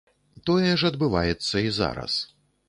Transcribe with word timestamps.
Тое 0.47 0.71
ж 0.81 0.91
адбываецца 0.91 1.55
і 1.69 1.75
зараз. 1.81 2.17